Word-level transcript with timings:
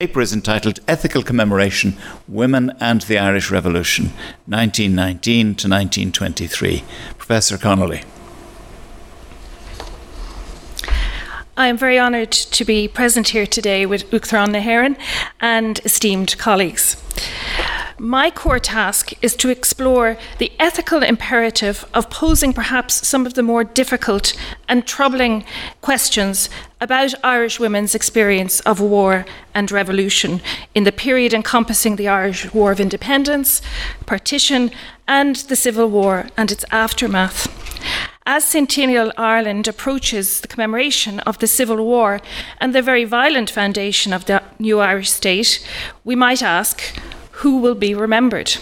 paper 0.00 0.20
is 0.20 0.32
entitled 0.32 0.78
Ethical 0.86 1.24
Commemoration 1.24 1.96
Women 2.28 2.72
and 2.78 3.00
the 3.02 3.18
Irish 3.18 3.50
Revolution, 3.50 4.12
1919 4.46 5.46
to 5.56 5.68
1923. 5.68 6.84
Professor 7.18 7.58
Connolly. 7.58 8.02
I 11.56 11.66
am 11.66 11.76
very 11.76 11.98
honoured 11.98 12.30
to 12.30 12.64
be 12.64 12.86
present 12.86 13.30
here 13.30 13.44
today 13.44 13.86
with 13.86 14.08
Uachtarán 14.12 14.52
na 14.52 14.60
hÉireann 14.60 14.96
and 15.40 15.80
esteemed 15.84 16.38
colleagues. 16.38 16.96
My 18.00 18.30
core 18.30 18.60
task 18.60 19.12
is 19.22 19.34
to 19.36 19.48
explore 19.48 20.16
the 20.38 20.52
ethical 20.60 21.02
imperative 21.02 21.84
of 21.92 22.10
posing 22.10 22.52
perhaps 22.52 23.08
some 23.08 23.26
of 23.26 23.34
the 23.34 23.42
more 23.42 23.64
difficult 23.64 24.34
and 24.68 24.86
troubling 24.86 25.44
questions 25.80 26.48
about 26.80 27.12
Irish 27.24 27.58
women's 27.58 27.96
experience 27.96 28.60
of 28.60 28.80
war 28.80 29.26
and 29.52 29.72
revolution 29.72 30.40
in 30.76 30.84
the 30.84 30.92
period 30.92 31.34
encompassing 31.34 31.96
the 31.96 32.06
Irish 32.06 32.54
War 32.54 32.70
of 32.70 32.78
Independence, 32.78 33.60
partition, 34.06 34.70
and 35.08 35.34
the 35.34 35.56
Civil 35.56 35.90
War 35.90 36.28
and 36.36 36.52
its 36.52 36.64
aftermath. 36.70 37.48
As 38.24 38.44
Centennial 38.44 39.10
Ireland 39.16 39.66
approaches 39.66 40.40
the 40.40 40.48
commemoration 40.48 41.18
of 41.20 41.38
the 41.38 41.46
Civil 41.48 41.84
War 41.84 42.20
and 42.60 42.72
the 42.72 42.82
very 42.82 43.04
violent 43.04 43.50
foundation 43.50 44.12
of 44.12 44.26
the 44.26 44.42
new 44.60 44.78
Irish 44.78 45.10
state, 45.10 45.66
we 46.04 46.14
might 46.14 46.42
ask 46.42 46.94
who 47.38 47.58
will 47.58 47.74
be 47.74 47.94
remembered? 47.94 48.56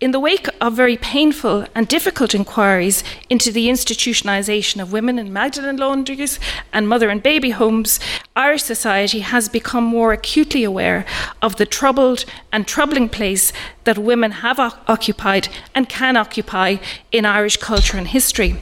In 0.00 0.10
the 0.10 0.20
wake 0.20 0.48
of 0.60 0.74
very 0.74 0.96
painful 0.96 1.66
and 1.74 1.88
difficult 1.88 2.34
inquiries 2.34 3.02
into 3.30 3.50
the 3.50 3.68
institutionalisation 3.68 4.82
of 4.82 4.92
women 4.92 5.18
in 5.18 5.32
Magdalen 5.32 5.78
laundries 5.78 6.38
and 6.72 6.88
mother 6.88 7.08
and 7.08 7.22
baby 7.22 7.50
homes, 7.50 7.98
Irish 8.36 8.64
society 8.64 9.20
has 9.20 9.48
become 9.48 9.84
more 9.84 10.12
acutely 10.12 10.62
aware 10.62 11.06
of 11.40 11.56
the 11.56 11.66
troubled 11.66 12.24
and 12.52 12.66
troubling 12.66 13.08
place 13.08 13.52
that 13.84 13.98
women 13.98 14.32
have 14.32 14.60
o- 14.60 14.72
occupied 14.86 15.48
and 15.74 15.88
can 15.88 16.16
occupy 16.16 16.76
in 17.12 17.24
Irish 17.24 17.56
culture 17.56 17.96
and 17.96 18.08
history. 18.08 18.56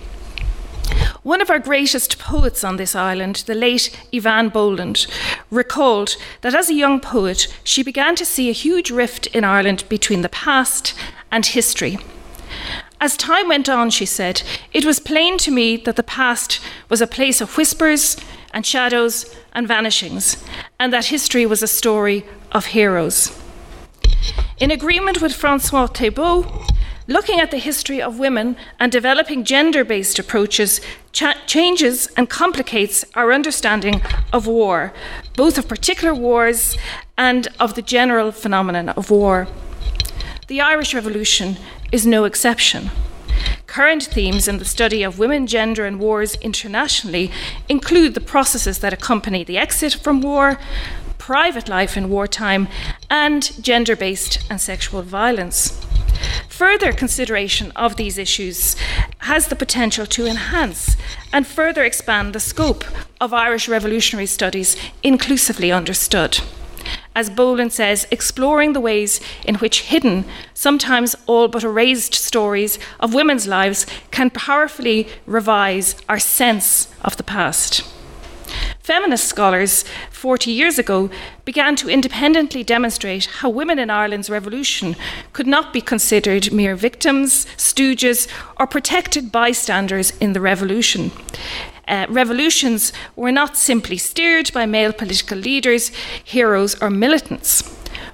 One 1.22 1.40
of 1.40 1.50
our 1.50 1.60
greatest 1.60 2.18
poets 2.18 2.64
on 2.64 2.78
this 2.78 2.96
island, 2.96 3.44
the 3.46 3.54
late 3.54 3.96
Eavan 4.12 4.52
Boland, 4.52 5.06
recalled 5.52 6.16
that 6.40 6.52
as 6.52 6.68
a 6.68 6.74
young 6.74 6.98
poet, 6.98 7.46
she 7.62 7.84
began 7.84 8.16
to 8.16 8.24
see 8.24 8.50
a 8.50 8.52
huge 8.52 8.90
rift 8.90 9.28
in 9.28 9.44
Ireland 9.44 9.84
between 9.88 10.22
the 10.22 10.28
past 10.28 10.94
and 11.30 11.46
history. 11.46 11.98
As 13.00 13.16
time 13.16 13.46
went 13.46 13.68
on, 13.68 13.90
she 13.90 14.04
said, 14.04 14.42
it 14.72 14.84
was 14.84 14.98
plain 14.98 15.38
to 15.38 15.52
me 15.52 15.76
that 15.76 15.94
the 15.94 16.02
past 16.02 16.60
was 16.88 17.00
a 17.00 17.06
place 17.06 17.40
of 17.40 17.56
whispers 17.56 18.16
and 18.52 18.66
shadows 18.66 19.32
and 19.52 19.68
vanishings, 19.68 20.42
and 20.80 20.92
that 20.92 21.06
history 21.06 21.46
was 21.46 21.62
a 21.62 21.68
story 21.68 22.26
of 22.50 22.66
heroes. 22.66 23.30
In 24.58 24.72
agreement 24.72 25.22
with 25.22 25.32
Françoise 25.32 25.94
Thébaud, 25.94 26.71
looking 27.06 27.40
at 27.40 27.50
the 27.50 27.58
history 27.58 28.00
of 28.00 28.18
women 28.18 28.56
and 28.78 28.92
developing 28.92 29.44
gender 29.44 29.84
based 29.84 30.18
approaches 30.18 30.80
cha- 31.12 31.36
changes 31.46 32.08
and 32.16 32.30
complicates 32.30 33.04
our 33.14 33.32
understanding 33.32 34.00
of 34.32 34.46
war, 34.46 34.92
both 35.36 35.58
of 35.58 35.68
particular 35.68 36.14
wars 36.14 36.76
and 37.18 37.48
of 37.58 37.74
the 37.74 37.82
general 37.82 38.32
phenomenon 38.32 38.88
of 38.90 39.10
war. 39.10 39.48
The 40.48 40.60
Irish 40.60 40.94
Revolution 40.94 41.56
is 41.90 42.06
no 42.06 42.24
exception. 42.24 42.90
Current 43.66 44.02
themes 44.02 44.48
in 44.48 44.58
the 44.58 44.64
study 44.64 45.02
of 45.02 45.18
women, 45.18 45.46
gender, 45.46 45.86
and 45.86 45.98
wars 45.98 46.34
internationally 46.36 47.30
include 47.68 48.14
the 48.14 48.20
processes 48.20 48.80
that 48.80 48.92
accompany 48.92 49.44
the 49.44 49.56
exit 49.56 49.94
from 49.94 50.20
war, 50.20 50.58
private 51.16 51.68
life 51.68 51.96
in 51.96 52.10
wartime, 52.10 52.68
and 53.08 53.62
gender 53.62 53.96
based 53.96 54.44
and 54.50 54.60
sexual 54.60 55.02
violence. 55.02 55.80
Further 56.48 56.92
consideration 56.92 57.72
of 57.72 57.96
these 57.96 58.18
issues 58.18 58.76
has 59.18 59.48
the 59.48 59.56
potential 59.56 60.06
to 60.06 60.26
enhance 60.26 60.96
and 61.32 61.46
further 61.46 61.84
expand 61.84 62.34
the 62.34 62.40
scope 62.40 62.84
of 63.20 63.32
Irish 63.32 63.68
revolutionary 63.68 64.26
studies 64.26 64.76
inclusively 65.02 65.72
understood. 65.72 66.38
As 67.14 67.28
Boland 67.28 67.72
says, 67.72 68.06
exploring 68.10 68.72
the 68.72 68.80
ways 68.80 69.20
in 69.44 69.56
which 69.56 69.82
hidden, 69.82 70.24
sometimes 70.54 71.14
all 71.26 71.46
but 71.48 71.62
erased 71.62 72.14
stories 72.14 72.78
of 73.00 73.14
women's 73.14 73.46
lives 73.46 73.86
can 74.10 74.30
powerfully 74.30 75.08
revise 75.26 75.94
our 76.08 76.18
sense 76.18 76.88
of 77.02 77.16
the 77.18 77.22
past. 77.22 77.84
Feminist 78.82 79.28
scholars 79.28 79.84
40 80.10 80.50
years 80.50 80.76
ago 80.76 81.08
began 81.44 81.76
to 81.76 81.88
independently 81.88 82.64
demonstrate 82.64 83.26
how 83.26 83.48
women 83.48 83.78
in 83.78 83.90
Ireland's 83.90 84.28
revolution 84.28 84.96
could 85.32 85.46
not 85.46 85.72
be 85.72 85.80
considered 85.80 86.52
mere 86.52 86.74
victims, 86.74 87.46
stooges, 87.56 88.26
or 88.58 88.66
protected 88.66 89.30
bystanders 89.30 90.10
in 90.18 90.32
the 90.32 90.40
revolution. 90.40 91.12
Uh, 91.86 92.06
revolutions 92.08 92.92
were 93.14 93.30
not 93.30 93.56
simply 93.56 93.96
steered 93.98 94.52
by 94.52 94.66
male 94.66 94.92
political 94.92 95.38
leaders, 95.38 95.92
heroes, 96.24 96.74
or 96.82 96.90
militants. 96.90 97.62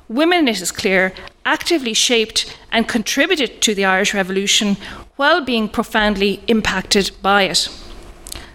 Women, 0.07 0.49
it 0.49 0.61
is 0.61 0.71
clear, 0.71 1.15
actively 1.47 1.95
shaped 1.95 2.55
and 2.71 2.87
contributed 2.87 3.63
to 3.63 3.75
the 3.75 3.87
Irish 3.87 4.13
Revolution 4.13 4.77
while 5.17 5.41
being 5.43 5.67
profoundly 5.67 6.43
impacted 6.47 7.11
by 7.23 7.45
it. 7.45 7.71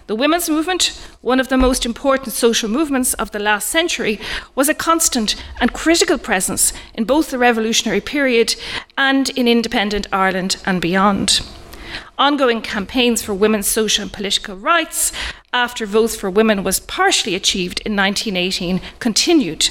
The 0.06 0.14
women's 0.14 0.50
movement, 0.50 0.92
one 1.24 1.40
of 1.40 1.48
the 1.48 1.56
most 1.56 1.86
important 1.86 2.34
social 2.34 2.68
movements 2.68 3.14
of 3.14 3.30
the 3.30 3.38
last 3.38 3.68
century, 3.68 4.20
was 4.54 4.68
a 4.68 4.74
constant 4.74 5.34
and 5.58 5.72
critical 5.72 6.18
presence 6.18 6.72
in 6.94 7.04
both 7.04 7.30
the 7.30 7.38
revolutionary 7.38 8.00
period 8.00 8.54
and 8.98 9.30
in 9.30 9.48
independent 9.48 10.06
Ireland 10.12 10.56
and 10.66 10.82
beyond. 10.82 11.40
Ongoing 12.18 12.62
campaigns 12.62 13.22
for 13.22 13.34
women's 13.34 13.66
social 13.66 14.02
and 14.02 14.12
political 14.12 14.56
rights 14.56 15.12
after 15.52 15.86
Votes 15.86 16.16
for 16.16 16.28
Women 16.28 16.64
was 16.64 16.80
partially 16.80 17.34
achieved 17.34 17.80
in 17.86 17.94
1918 17.94 18.80
continued, 18.98 19.70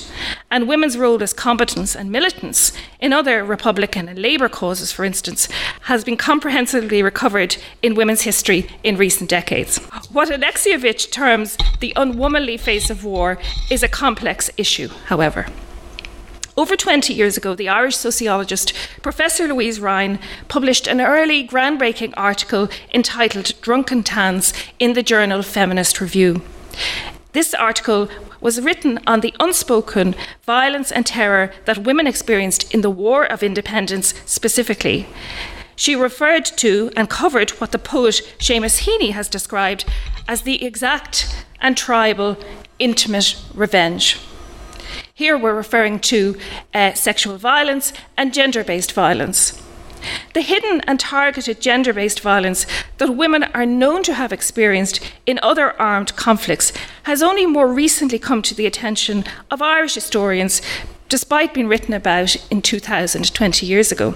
and 0.49 0.67
women's 0.67 0.97
role 0.97 1.21
as 1.21 1.33
combatants 1.33 1.95
and 1.95 2.09
militants 2.09 2.71
in 3.01 3.11
other 3.11 3.43
Republican 3.43 4.07
and 4.07 4.17
Labour 4.17 4.47
causes, 4.47 4.91
for 4.91 5.03
instance, 5.03 5.49
has 5.81 6.03
been 6.05 6.15
comprehensively 6.15 7.03
recovered 7.03 7.57
in 7.81 7.95
women's 7.95 8.21
history 8.21 8.69
in 8.83 8.95
recent 8.95 9.29
decades. 9.29 9.77
What 10.11 10.29
Alexievich 10.29 11.11
terms 11.11 11.57
the 11.81 11.93
unwomanly 11.95 12.57
face 12.57 12.89
of 12.89 13.03
war 13.03 13.37
is 13.69 13.83
a 13.83 13.89
complex 13.89 14.49
issue, 14.57 14.87
however. 15.07 15.47
Over 16.55 16.75
20 16.75 17.15
years 17.15 17.35
ago, 17.35 17.55
the 17.55 17.67
Irish 17.67 17.97
sociologist 17.97 18.73
Professor 19.01 19.47
Louise 19.47 19.79
Ryan 19.79 20.19
published 20.49 20.85
an 20.85 21.01
early 21.01 21.47
groundbreaking 21.47 22.13
article 22.15 22.69
entitled 22.93 23.59
Drunken 23.61 24.03
Tans 24.03 24.53
in 24.77 24.93
the 24.93 25.01
journal 25.01 25.41
Feminist 25.41 25.99
Review. 25.99 26.43
This 27.31 27.55
article 27.55 28.07
was 28.39 28.61
written 28.61 28.99
on 29.07 29.21
the 29.21 29.33
unspoken 29.39 30.13
violence 30.43 30.91
and 30.91 31.07
terror 31.07 31.51
that 31.65 31.79
women 31.79 32.05
experienced 32.05 32.71
in 32.71 32.81
the 32.81 32.89
War 32.91 33.25
of 33.25 33.41
Independence 33.41 34.13
specifically. 34.27 35.07
She 35.75 35.95
referred 35.95 36.45
to 36.57 36.91
and 36.95 37.09
covered 37.09 37.49
what 37.51 37.71
the 37.71 37.79
poet 37.79 38.21
Seamus 38.37 38.83
Heaney 38.83 39.13
has 39.13 39.27
described 39.27 39.85
as 40.27 40.43
the 40.43 40.63
exact 40.63 41.35
and 41.59 41.75
tribal 41.75 42.37
intimate 42.77 43.41
revenge. 43.55 44.19
Here 45.15 45.37
we're 45.37 45.53
referring 45.53 45.99
to 45.99 46.35
uh, 46.73 46.93
sexual 46.93 47.37
violence 47.37 47.93
and 48.17 48.33
gender 48.33 48.63
based 48.63 48.93
violence. 48.93 49.61
The 50.33 50.41
hidden 50.41 50.81
and 50.87 50.99
targeted 50.99 51.61
gender 51.61 51.93
based 51.93 52.19
violence 52.19 52.65
that 52.97 53.15
women 53.15 53.43
are 53.53 53.67
known 53.67 54.01
to 54.03 54.15
have 54.15 54.33
experienced 54.33 55.01
in 55.27 55.39
other 55.43 55.79
armed 55.79 56.15
conflicts 56.15 56.73
has 57.03 57.21
only 57.21 57.45
more 57.45 57.71
recently 57.71 58.17
come 58.17 58.41
to 58.41 58.55
the 58.55 58.65
attention 58.65 59.23
of 59.51 59.61
Irish 59.61 59.93
historians, 59.93 60.63
despite 61.09 61.53
being 61.53 61.67
written 61.67 61.93
about 61.93 62.35
in 62.49 62.63
2000, 62.63 63.31
20 63.35 63.67
years 63.67 63.91
ago. 63.91 64.15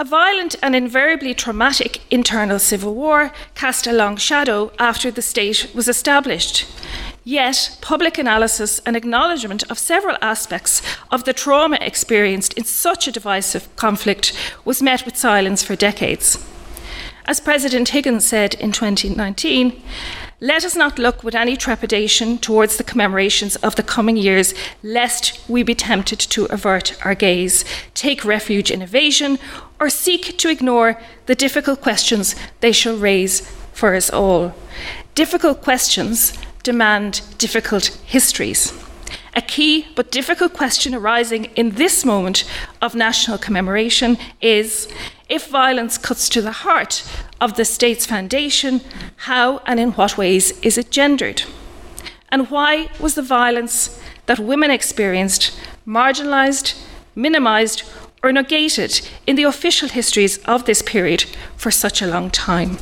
A 0.00 0.04
violent 0.04 0.56
and 0.62 0.74
invariably 0.74 1.32
traumatic 1.32 2.00
internal 2.10 2.58
civil 2.58 2.92
war 2.92 3.32
cast 3.54 3.86
a 3.86 3.92
long 3.92 4.16
shadow 4.16 4.72
after 4.80 5.12
the 5.12 5.22
state 5.22 5.70
was 5.76 5.86
established. 5.86 6.66
Yet, 7.28 7.78
public 7.80 8.18
analysis 8.18 8.80
and 8.86 8.94
acknowledgement 8.94 9.68
of 9.68 9.80
several 9.80 10.16
aspects 10.22 10.80
of 11.10 11.24
the 11.24 11.32
trauma 11.32 11.76
experienced 11.80 12.52
in 12.52 12.62
such 12.62 13.08
a 13.08 13.12
divisive 13.12 13.66
conflict 13.74 14.32
was 14.64 14.80
met 14.80 15.04
with 15.04 15.16
silence 15.16 15.60
for 15.60 15.74
decades. 15.74 16.38
As 17.24 17.40
President 17.40 17.88
Higgins 17.88 18.24
said 18.24 18.54
in 18.54 18.70
2019, 18.70 19.82
let 20.38 20.64
us 20.64 20.76
not 20.76 21.00
look 21.00 21.24
with 21.24 21.34
any 21.34 21.56
trepidation 21.56 22.38
towards 22.38 22.76
the 22.76 22.84
commemorations 22.84 23.56
of 23.56 23.74
the 23.74 23.82
coming 23.82 24.16
years, 24.16 24.54
lest 24.84 25.40
we 25.48 25.64
be 25.64 25.74
tempted 25.74 26.20
to 26.20 26.44
avert 26.44 26.96
our 27.04 27.16
gaze, 27.16 27.64
take 27.94 28.24
refuge 28.24 28.70
in 28.70 28.82
evasion, 28.82 29.40
or 29.80 29.90
seek 29.90 30.38
to 30.38 30.48
ignore 30.48 30.96
the 31.26 31.34
difficult 31.34 31.80
questions 31.80 32.36
they 32.60 32.70
shall 32.70 32.96
raise 32.96 33.40
for 33.72 33.96
us 33.96 34.10
all. 34.10 34.54
Difficult 35.16 35.60
questions 35.60 36.32
demand 36.66 37.22
difficult 37.38 37.86
histories. 38.04 38.72
A 39.36 39.40
key 39.40 39.86
but 39.94 40.10
difficult 40.10 40.52
question 40.52 40.96
arising 40.96 41.44
in 41.54 41.76
this 41.76 42.04
moment 42.04 42.42
of 42.82 42.92
national 42.96 43.38
commemoration 43.38 44.18
is 44.40 44.88
if 45.28 45.46
violence 45.46 45.96
cuts 45.96 46.28
to 46.30 46.42
the 46.42 46.66
heart 46.66 47.08
of 47.40 47.54
the 47.54 47.64
state's 47.64 48.04
foundation, 48.04 48.80
how 49.28 49.58
and 49.64 49.78
in 49.78 49.92
what 49.92 50.18
ways 50.18 50.58
is 50.60 50.76
it 50.76 50.90
gendered? 50.90 51.44
And 52.30 52.50
why 52.50 52.88
was 52.98 53.14
the 53.14 53.22
violence 53.22 54.02
that 54.26 54.40
women 54.40 54.72
experienced 54.72 55.56
marginalised, 55.86 56.74
minimised, 57.14 57.84
or 58.24 58.32
negated 58.32 59.08
in 59.24 59.36
the 59.36 59.44
official 59.44 59.88
histories 59.88 60.38
of 60.46 60.64
this 60.64 60.82
period 60.82 61.26
for 61.56 61.70
such 61.70 62.02
a 62.02 62.08
long 62.08 62.28
time? 62.28 62.78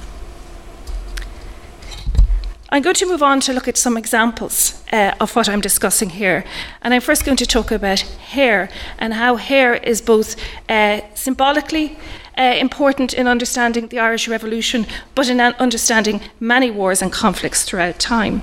I'm 2.74 2.82
going 2.82 2.96
to 2.96 3.06
move 3.06 3.22
on 3.22 3.38
to 3.42 3.52
look 3.52 3.68
at 3.68 3.76
some 3.76 3.96
examples 3.96 4.82
uh, 4.92 5.14
of 5.20 5.36
what 5.36 5.48
I'm 5.48 5.60
discussing 5.60 6.10
here. 6.10 6.44
And 6.82 6.92
I'm 6.92 7.02
first 7.02 7.24
going 7.24 7.36
to 7.36 7.46
talk 7.46 7.70
about 7.70 8.00
hair 8.00 8.68
and 8.98 9.14
how 9.14 9.36
hair 9.36 9.74
is 9.74 10.02
both 10.02 10.34
uh, 10.68 11.02
symbolically 11.14 11.96
uh, 12.36 12.56
important 12.58 13.14
in 13.14 13.28
understanding 13.28 13.86
the 13.86 14.00
Irish 14.00 14.26
Revolution, 14.26 14.86
but 15.14 15.28
in 15.28 15.40
understanding 15.40 16.20
many 16.40 16.68
wars 16.68 17.00
and 17.00 17.12
conflicts 17.12 17.62
throughout 17.62 18.00
time. 18.00 18.42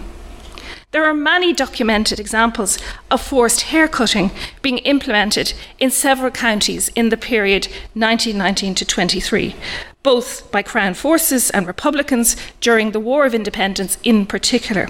There 0.92 1.04
are 1.04 1.14
many 1.14 1.52
documented 1.52 2.18
examples 2.18 2.78
of 3.10 3.22
forced 3.22 3.62
haircutting 3.64 4.32
being 4.62 4.78
implemented 4.78 5.54
in 5.78 5.92
several 5.92 6.32
counties 6.32 6.88
in 6.96 7.10
the 7.10 7.18
period 7.18 7.66
1919 7.96 8.76
to 8.76 8.86
23, 8.86 9.56
both 10.04 10.52
by 10.52 10.62
Crown 10.62 10.94
forces 10.94 11.50
and 11.52 11.68
Republicans 11.68 12.36
during 12.60 12.92
the 12.92 13.00
War 13.00 13.26
of 13.26 13.36
Independence 13.36 13.98
in 14.04 14.26
particular. 14.26 14.88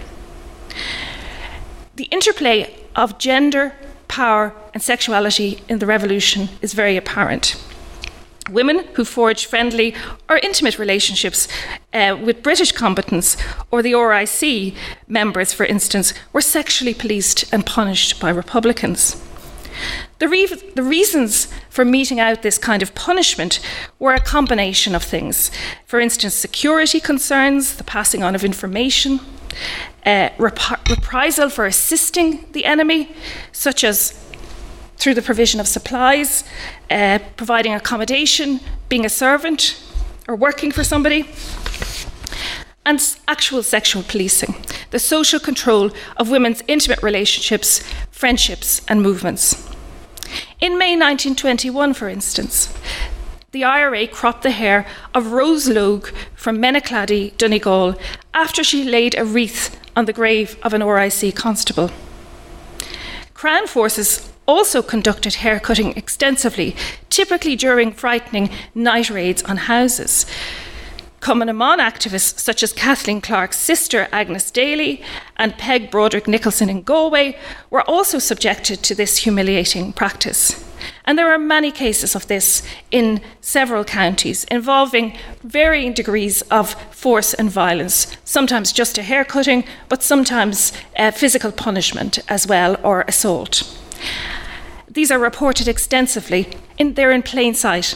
The 1.96 2.06
interplay 2.06 2.74
of 2.96 3.18
gender, 3.18 3.74
power, 4.08 4.54
and 4.74 4.82
sexuality 4.82 5.62
in 5.68 5.80
the 5.80 5.86
revolution 5.86 6.50
is 6.62 6.74
very 6.74 6.98
apparent. 6.98 7.56
Women 8.50 8.86
who 8.96 9.06
forged 9.06 9.46
friendly 9.46 9.94
or 10.28 10.38
intimate 10.38 10.80
relationships 10.80 11.48
uh, 11.94 12.18
with 12.22 12.44
British 12.44 12.72
combatants 12.72 13.38
or 13.70 13.82
the 13.82 13.94
RIC 13.94 14.74
members, 15.08 15.54
for 15.54 15.66
instance, 15.66 16.14
were 16.34 16.42
sexually 16.42 16.94
policed 16.94 17.52
and 17.54 17.66
punished 17.66 18.20
by 18.20 18.30
Republicans. 18.30 19.16
The, 20.20 20.28
re- 20.28 20.46
the, 20.46 20.84
reasons 20.84 21.48
for 21.70 21.84
meting 21.84 22.20
out 22.20 22.42
this 22.42 22.58
kind 22.58 22.84
of 22.84 22.94
punishment 22.94 23.60
were 24.00 24.14
a 24.14 24.20
combination 24.20 24.94
of 24.94 25.04
things. 25.04 25.52
For 25.86 26.00
instance, 26.00 26.36
security 26.36 27.00
concerns, 27.00 27.76
the 27.76 27.84
passing 27.84 28.24
on 28.24 28.36
of 28.36 28.44
information, 28.44 29.20
uh, 30.06 30.30
rep- 30.38 30.90
reprisal 30.90 31.50
for 31.50 31.66
assisting 31.66 32.46
the 32.52 32.66
enemy, 32.66 33.16
such 33.52 33.84
as 33.84 34.18
through 34.98 35.16
the 35.16 35.22
provision 35.22 35.60
of 35.60 35.68
supplies, 35.68 36.44
uh, 36.92 37.18
providing 37.36 37.74
accommodation, 37.74 38.60
being 38.88 39.06
a 39.06 39.10
servant, 39.10 39.82
or 40.28 40.36
working 40.36 40.72
for 40.72 40.84
somebody. 40.84 41.28
And 42.86 43.02
actual 43.28 43.64
sexual 43.64 44.04
policing, 44.04 44.56
the 44.92 45.00
social 45.00 45.40
control 45.40 45.92
of 46.18 46.30
women's 46.30 46.64
intimate 46.68 47.02
relationships, 47.02 47.82
friendships, 48.12 48.82
and 48.88 49.02
movements. 49.02 49.71
In 50.60 50.78
May 50.78 50.96
1921, 50.96 51.94
for 51.94 52.10
instance, 52.10 52.74
the 53.52 53.64
IRA 53.64 54.08
cropped 54.08 54.44
the 54.44 54.52
hair 54.52 54.88
of 55.14 55.34
Rose 55.34 55.68
Logue 55.68 56.08
from 56.36 56.58
Menaclady, 56.58 57.36
Donegal, 57.38 57.96
after 58.34 58.64
she 58.64 58.84
laid 58.84 59.18
a 59.18 59.26
wreath 59.26 59.78
on 59.96 60.06
the 60.06 60.14
grave 60.14 60.58
of 60.64 60.74
an 60.74 60.84
RIC 60.84 61.36
constable. 61.36 61.92
Crown 63.34 63.68
forces 63.68 64.32
also 64.48 64.82
conducted 64.82 65.36
haircutting 65.36 65.98
extensively, 65.98 66.76
typically 67.10 67.56
during 67.56 67.92
frightening 67.92 68.50
night 68.74 69.10
raids 69.10 69.44
on 69.44 69.58
houses. 69.58 70.26
Cumann 71.22 71.46
na 71.46 71.54
mBan 71.54 71.78
activists 71.78 72.40
such 72.40 72.64
as 72.64 72.74
Kathleen 72.74 73.22
Clarke's 73.22 73.60
sister 73.60 74.08
Agnes 74.12 74.50
Daly 74.50 75.04
and 75.38 75.56
Peg 75.56 75.92
Broderick 75.92 76.28
Nicholson 76.28 76.68
in 76.68 76.82
Galway 76.82 77.38
were 77.70 77.88
also 77.88 78.18
subjected 78.18 78.82
to 78.82 78.96
this 78.96 79.18
humiliating 79.18 79.94
practice. 79.94 80.66
And 81.06 81.20
there 81.20 81.32
are 81.32 81.38
many 81.38 81.72
cases 81.72 82.16
of 82.16 82.26
this 82.26 82.64
in 82.90 83.22
several 83.40 83.84
counties 83.84 84.46
involving 84.46 85.16
varying 85.44 85.94
degrees 85.94 86.42
of 86.50 86.74
force 86.92 87.36
and 87.36 87.52
violence, 87.52 88.18
sometimes 88.26 88.74
just 88.74 88.98
a 88.98 89.04
haircutting, 89.04 89.64
but 89.90 90.02
sometimes 90.02 90.74
uh, 90.98 91.12
physical 91.12 91.52
punishment 91.52 92.18
as 92.30 92.48
well 92.48 92.78
or 92.82 93.02
assault. 93.08 93.78
These 94.90 95.12
are 95.12 95.20
reported 95.20 95.68
extensively, 95.68 96.50
in, 96.80 96.96
they're 96.96 97.12
in 97.12 97.22
plain 97.22 97.54
sight 97.54 97.96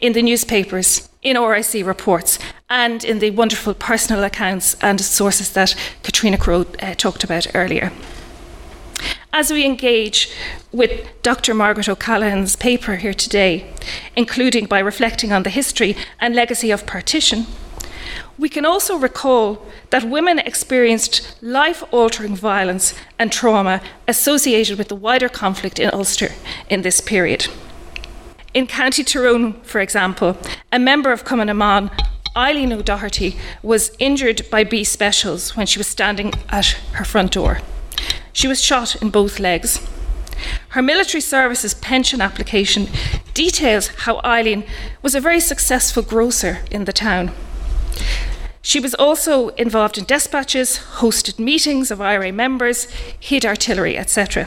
in 0.00 0.14
the 0.14 0.22
newspapers, 0.22 1.10
in 1.24 1.40
RIC 1.40 1.84
reports, 1.84 2.38
and 2.70 3.02
in 3.02 3.18
the 3.18 3.30
wonderful 3.30 3.74
personal 3.74 4.22
accounts 4.22 4.76
and 4.80 5.00
sources 5.00 5.52
that 5.54 5.74
Catriona 6.02 6.38
Crowe 6.38 6.66
uh, 6.80 6.94
talked 6.94 7.24
about 7.24 7.46
earlier. 7.54 7.90
As 9.32 9.50
we 9.50 9.64
engage 9.64 10.30
with 10.70 11.08
Dr. 11.22 11.54
Margaret 11.54 11.88
O'Callaghan's 11.88 12.54
paper 12.54 12.96
here 12.96 13.14
today, 13.14 13.72
including 14.14 14.66
by 14.66 14.78
reflecting 14.78 15.32
on 15.32 15.42
the 15.42 15.50
history 15.50 15.96
and 16.20 16.36
legacy 16.36 16.70
of 16.70 16.86
partition, 16.86 17.46
we 18.38 18.48
can 18.48 18.64
also 18.64 18.96
recall 18.96 19.66
that 19.90 20.08
women 20.08 20.38
experienced 20.38 21.36
life 21.42 21.82
altering 21.92 22.36
violence 22.36 22.94
and 23.18 23.32
trauma 23.32 23.80
associated 24.06 24.78
with 24.78 24.88
the 24.88 24.94
wider 24.96 25.28
conflict 25.28 25.78
in 25.78 25.90
Ulster 25.92 26.30
in 26.68 26.82
this 26.82 27.00
period. 27.00 27.48
In 28.54 28.68
County 28.68 29.02
Tyrone, 29.02 29.54
for 29.64 29.80
example, 29.80 30.38
a 30.70 30.78
member 30.78 31.10
of 31.10 31.24
Cumann 31.24 31.48
na 31.48 31.54
mBan, 31.54 31.90
Eileen 32.36 32.72
O'Doherty, 32.72 33.36
was 33.64 33.90
injured 33.98 34.48
by 34.48 34.62
B 34.62 34.84
specials 34.84 35.56
when 35.56 35.66
she 35.66 35.80
was 35.80 35.88
standing 35.88 36.32
at 36.50 36.66
her 36.92 37.04
front 37.04 37.32
door. 37.32 37.58
She 38.32 38.46
was 38.46 38.62
shot 38.62 38.94
in 39.02 39.10
both 39.10 39.40
legs. 39.40 39.80
Her 40.68 40.82
military 40.82 41.20
services 41.20 41.74
pension 41.74 42.20
application 42.20 42.86
details 43.34 43.88
how 44.04 44.20
Eileen 44.24 44.62
was 45.02 45.16
a 45.16 45.20
very 45.20 45.40
successful 45.40 46.04
grocer 46.04 46.60
in 46.70 46.84
the 46.84 46.92
town. 46.92 47.32
She 48.62 48.78
was 48.78 48.94
also 48.94 49.48
involved 49.50 49.98
in 49.98 50.04
dispatches, 50.04 50.78
hosted 50.98 51.40
meetings 51.40 51.90
of 51.90 52.00
IRA 52.00 52.30
members, 52.30 52.84
hid 53.18 53.44
artillery, 53.44 53.98
etc. 53.98 54.46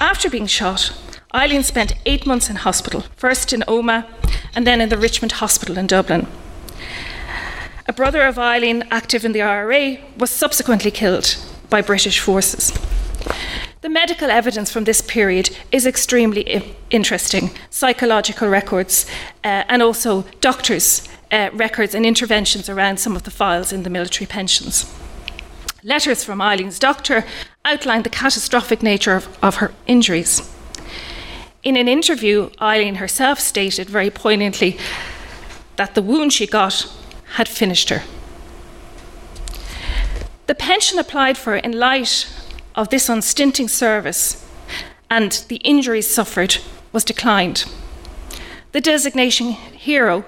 After 0.00 0.30
being 0.30 0.46
shot, 0.46 0.92
Eileen 1.32 1.62
spent 1.62 1.92
eight 2.06 2.26
months 2.26 2.50
in 2.50 2.56
hospital, 2.56 3.04
first 3.16 3.52
in 3.52 3.60
Omagh 3.68 4.04
and 4.54 4.66
then 4.66 4.80
in 4.80 4.88
the 4.88 4.98
Richmond 4.98 5.32
Hospital 5.32 5.78
in 5.78 5.86
Dublin. 5.86 6.26
A 7.86 7.92
brother 7.92 8.22
of 8.22 8.38
Eileen, 8.38 8.82
active 8.90 9.24
in 9.24 9.32
the 9.32 9.42
IRA, 9.42 9.98
was 10.16 10.30
subsequently 10.30 10.90
killed 10.90 11.36
by 11.68 11.82
British 11.82 12.18
forces. 12.18 12.72
The 13.80 13.88
medical 13.88 14.30
evidence 14.30 14.72
from 14.72 14.84
this 14.84 15.00
period 15.00 15.56
is 15.70 15.86
extremely 15.86 16.72
interesting 16.90 17.50
psychological 17.70 18.48
records 18.48 19.06
uh, 19.44 19.64
and 19.68 19.82
also 19.82 20.24
doctors' 20.40 21.08
uh, 21.30 21.50
records 21.52 21.94
and 21.94 22.04
interventions 22.04 22.68
around 22.68 22.98
some 22.98 23.14
of 23.14 23.22
the 23.22 23.30
files 23.30 23.72
in 23.72 23.84
the 23.84 23.90
military 23.90 24.26
pensions. 24.26 24.92
Letters 25.84 26.24
from 26.24 26.40
Eileen's 26.40 26.78
doctor 26.78 27.24
outline 27.64 28.02
the 28.02 28.10
catastrophic 28.10 28.82
nature 28.82 29.14
of, 29.14 29.38
of 29.42 29.56
her 29.56 29.72
injuries. 29.86 30.42
In 31.62 31.76
an 31.76 31.88
interview, 31.88 32.50
Eileen 32.60 32.96
herself 32.96 33.38
stated 33.38 33.90
very 33.90 34.10
poignantly 34.10 34.78
that 35.76 35.94
the 35.94 36.02
wound 36.02 36.32
she 36.32 36.46
got 36.46 36.90
had 37.34 37.48
finished 37.48 37.90
her. 37.90 38.02
The 40.46 40.54
pension 40.54 40.98
applied 40.98 41.36
for 41.36 41.56
in 41.56 41.72
light 41.72 42.32
of 42.74 42.88
this 42.88 43.08
unstinting 43.08 43.68
service 43.68 44.46
and 45.10 45.44
the 45.48 45.56
injuries 45.56 46.08
suffered 46.08 46.58
was 46.92 47.04
declined. 47.04 47.64
The 48.72 48.80
designation 48.80 49.52
hero 49.52 50.24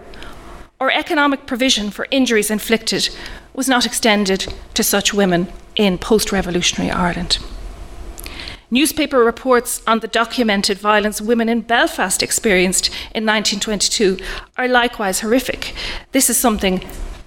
or 0.78 0.92
economic 0.92 1.46
provision 1.46 1.90
for 1.90 2.06
injuries 2.10 2.50
inflicted 2.50 3.08
was 3.54 3.68
not 3.68 3.86
extended 3.86 4.52
to 4.74 4.82
such 4.82 5.14
women 5.14 5.48
in 5.76 5.96
post 5.96 6.30
revolutionary 6.30 6.90
Ireland. 6.90 7.38
Newspaper 8.72 9.18
reports 9.18 9.82
on 9.86 10.00
the 10.00 10.08
documented 10.08 10.78
violence 10.78 11.20
women 11.20 11.46
in 11.46 11.60
Belfast 11.60 12.22
experienced 12.22 12.86
in 13.14 13.26
1922 13.26 14.16
are 14.56 14.66
likewise 14.66 15.20
horrific. 15.20 15.74
This 16.12 16.30
is 16.30 16.38
something 16.38 16.82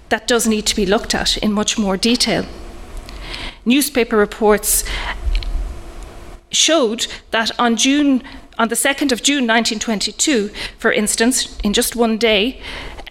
that 0.08 0.26
does 0.26 0.48
need 0.48 0.66
to 0.66 0.74
be 0.74 0.84
looked 0.84 1.14
at 1.14 1.36
in 1.36 1.52
much 1.52 1.78
more 1.78 1.96
detail. 1.96 2.46
Newspaper 3.64 4.16
reports 4.16 4.84
showed 6.50 7.06
that 7.30 7.56
on 7.60 7.76
June 7.76 8.24
on 8.58 8.66
the 8.66 8.74
2nd 8.74 9.12
of 9.12 9.22
June 9.22 9.46
1922, 9.46 10.48
for 10.78 10.90
instance, 10.90 11.56
in 11.60 11.72
just 11.72 11.94
one 11.94 12.18
day, 12.18 12.60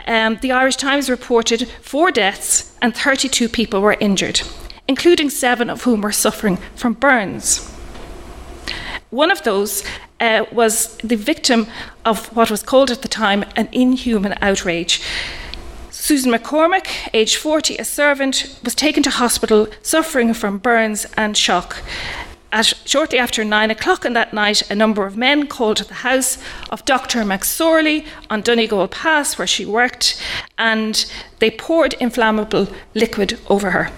um, 0.08 0.39
the 0.42 0.51
Irish 0.51 0.75
Times 0.75 1.10
reported 1.10 1.70
four 1.82 2.12
deaths 2.12 2.75
and 2.82 2.94
32 2.94 3.48
people 3.48 3.82
were 3.82 3.96
injured 4.01 4.42
including 4.88 5.32
seven 5.32 5.68
of 5.68 5.82
whom 5.82 6.01
were 6.01 6.12
suffering 6.12 6.58
from 6.75 6.94
burns. 6.94 7.75
One 9.12 9.31
of 9.31 9.43
those 9.43 9.83
uh, 10.19 10.45
was 10.51 10.97
the 10.97 11.15
victim 11.15 11.67
of 12.03 12.35
what 12.35 12.50
was 12.50 12.63
called 12.63 12.91
at 12.91 13.01
the 13.01 13.07
time 13.07 13.45
an 13.55 13.69
inhuman 13.71 14.35
outrage. 14.41 15.01
Susan 15.91 16.31
McCormick, 16.31 17.09
aged 17.13 17.38
40, 17.38 17.77
a 17.77 17.85
servant, 17.85 18.59
was 18.63 18.75
taken 18.75 19.01
to 19.03 19.09
hospital 19.09 19.67
suffering 19.81 20.33
from 20.33 20.57
burns 20.57 21.05
and 21.17 21.35
shock. 21.38 21.81
At, 22.51 22.67
shortly 22.85 23.17
after 23.17 23.43
nine 23.43 23.71
o'clock 23.71 24.05
on 24.05 24.13
that 24.13 24.33
night, 24.33 24.69
a 24.69 24.75
number 24.75 25.05
of 25.05 25.17
men 25.17 25.47
called 25.47 25.81
at 25.81 25.88
the 25.88 25.95
house 25.95 26.38
of 26.69 26.85
Dr. 26.85 27.24
McSorley 27.24 28.05
on 28.29 28.41
Donegal 28.41 28.88
Pass, 28.88 29.38
where 29.38 29.47
she 29.47 29.65
worked, 29.65 30.21
and 30.57 31.05
they 31.39 31.51
poured 31.51 31.95
inflammable 31.95 32.67
liquid 32.93 33.39
over 33.50 33.71
her. 33.71 33.91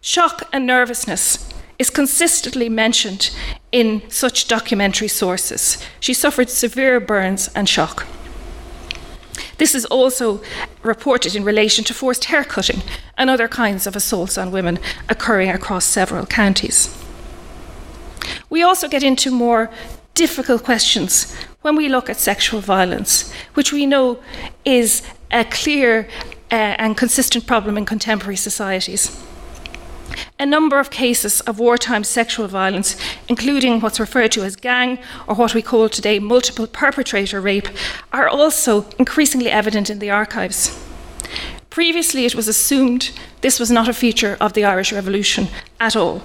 Shock 0.00 0.48
and 0.52 0.66
nervousness 0.66 1.48
is 1.78 1.90
consistently 1.90 2.68
mentioned 2.68 3.30
in 3.72 4.02
such 4.10 4.48
documentary 4.48 5.08
sources. 5.08 5.78
She 6.00 6.14
suffered 6.14 6.50
severe 6.50 7.00
burns 7.00 7.48
and 7.54 7.68
shock. 7.68 8.06
This 9.58 9.74
is 9.74 9.84
also 9.86 10.40
reported 10.82 11.34
in 11.34 11.44
relation 11.44 11.84
to 11.84 11.94
forced 11.94 12.26
haircutting 12.26 12.82
and 13.16 13.28
other 13.28 13.48
kinds 13.48 13.86
of 13.86 13.96
assaults 13.96 14.38
on 14.38 14.52
women 14.52 14.78
occurring 15.08 15.50
across 15.50 15.84
several 15.84 16.26
counties. 16.26 16.96
We 18.48 18.62
also 18.62 18.88
get 18.88 19.02
into 19.02 19.30
more 19.30 19.70
difficult 20.14 20.64
questions 20.64 21.34
when 21.62 21.76
we 21.76 21.88
look 21.88 22.08
at 22.08 22.16
sexual 22.16 22.60
violence, 22.60 23.32
which 23.54 23.72
we 23.72 23.84
know 23.84 24.22
is 24.64 25.02
a 25.30 25.44
clear 25.44 26.08
uh, 26.50 26.54
and 26.54 26.96
consistent 26.96 27.46
problem 27.46 27.76
in 27.76 27.84
contemporary 27.84 28.36
societies. 28.36 29.22
A 30.38 30.46
number 30.46 30.78
of 30.78 30.90
cases 30.90 31.40
of 31.42 31.58
wartime 31.58 32.04
sexual 32.04 32.46
violence, 32.46 32.96
including 33.28 33.80
what's 33.80 33.98
referred 33.98 34.32
to 34.32 34.44
as 34.44 34.56
gang 34.56 34.98
or 35.26 35.34
what 35.34 35.54
we 35.54 35.62
call 35.62 35.88
today 35.88 36.18
multiple 36.18 36.66
perpetrator 36.66 37.40
rape, 37.40 37.68
are 38.12 38.28
also 38.28 38.86
increasingly 38.98 39.50
evident 39.50 39.90
in 39.90 39.98
the 39.98 40.10
archives. 40.10 40.78
Previously, 41.70 42.24
it 42.24 42.34
was 42.34 42.48
assumed 42.48 43.10
this 43.40 43.60
was 43.60 43.70
not 43.70 43.88
a 43.88 43.92
feature 43.92 44.36
of 44.40 44.52
the 44.52 44.64
Irish 44.64 44.92
Revolution 44.92 45.48
at 45.80 45.96
all. 45.96 46.22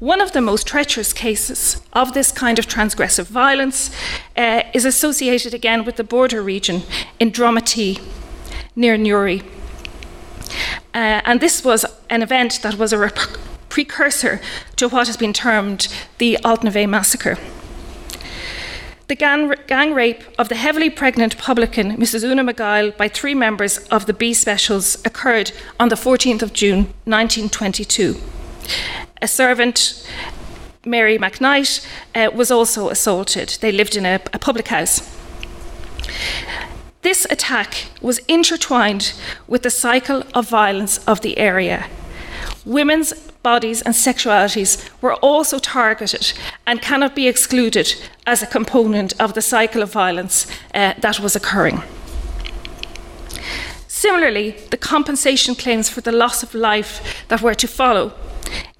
One 0.00 0.20
of 0.20 0.32
the 0.32 0.40
most 0.40 0.66
treacherous 0.66 1.12
cases 1.12 1.80
of 1.92 2.14
this 2.14 2.32
kind 2.32 2.58
of 2.58 2.66
transgressive 2.66 3.26
violence 3.26 3.90
uh, 4.36 4.62
is 4.72 4.84
associated 4.84 5.54
again 5.54 5.84
with 5.84 5.96
the 5.96 6.04
border 6.04 6.42
region 6.42 6.82
in 7.18 7.30
Dromintee, 7.30 8.00
near 8.76 8.96
Newry. 8.96 9.42
Uh, 10.92 11.22
and 11.24 11.40
this 11.40 11.64
was 11.64 11.84
an 12.14 12.22
event 12.22 12.60
that 12.62 12.78
was 12.78 12.92
a 12.92 12.98
rep- 12.98 13.18
precursor 13.68 14.40
to 14.76 14.88
what 14.88 15.06
has 15.06 15.16
been 15.16 15.32
termed 15.32 15.88
the 16.18 16.38
Altnaveigh 16.44 16.88
massacre. 16.88 17.36
The 19.08 19.16
gang, 19.16 19.52
gang, 19.66 19.92
rape 19.92 20.22
of 20.38 20.48
the 20.48 20.54
heavily 20.54 20.88
pregnant 20.88 21.36
publican 21.36 21.96
Mrs. 21.96 22.24
Una 22.24 22.42
McGuile 22.42 22.96
by 22.96 23.08
three 23.08 23.34
members 23.34 23.78
of 23.88 24.06
the 24.06 24.14
B 24.14 24.32
Specials 24.32 24.96
occurred 25.04 25.52
on 25.78 25.90
the 25.90 25.96
14th 25.96 26.40
of 26.40 26.52
June 26.54 26.94
1922 27.04 28.16
a 29.24 29.28
servant, 29.28 30.06
Mary 30.84 31.18
McKnight, 31.18 31.86
uh, 32.14 32.30
was 32.34 32.50
also 32.50 32.90
assaulted. 32.90 33.56
They 33.60 33.72
lived 33.72 33.96
in 33.96 34.04
a, 34.04 34.20
a 34.32 34.38
public 34.38 34.68
house. 34.68 35.00
This 37.02 37.26
attack 37.30 37.86
was 38.00 38.18
intertwined 38.28 39.14
with 39.46 39.62
the 39.62 39.70
cycle 39.70 40.22
of 40.34 40.48
violence 40.48 40.98
of 41.06 41.20
the 41.22 41.38
area. 41.38 41.86
Women's 42.64 43.12
bodies 43.42 43.82
and 43.82 43.94
sexualities 43.94 44.88
were 45.02 45.14
also 45.16 45.58
targeted 45.58 46.32
and 46.66 46.80
cannot 46.80 47.14
be 47.14 47.28
excluded 47.28 47.94
as 48.26 48.42
a 48.42 48.46
component 48.46 49.12
of 49.20 49.34
the 49.34 49.42
cycle 49.42 49.82
of 49.82 49.92
violence 49.92 50.46
uh, 50.74 50.94
that 50.98 51.20
was 51.20 51.36
occurring. 51.36 51.82
Similarly, 53.86 54.52
the 54.70 54.78
compensation 54.78 55.54
claims 55.54 55.90
for 55.90 56.00
the 56.00 56.12
loss 56.12 56.42
of 56.42 56.54
life 56.54 57.24
that 57.28 57.42
were 57.42 57.54
to 57.54 57.68
follow 57.68 58.12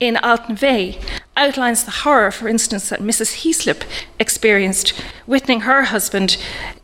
in 0.00 0.16
Altnaveigh 0.16 1.02
outlines 1.36 1.84
the 1.84 1.90
horror, 1.90 2.30
for 2.30 2.48
instance, 2.48 2.88
that 2.88 3.00
Mrs. 3.00 3.42
Heaslip 3.42 3.84
experienced, 4.18 4.94
witnessing 5.26 5.60
her 5.60 5.84
husband, 5.84 6.36